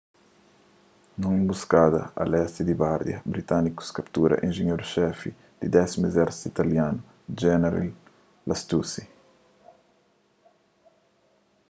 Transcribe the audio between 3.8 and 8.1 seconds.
kaptura enjenheru-xefi di 10º izérsitu italianu jeneral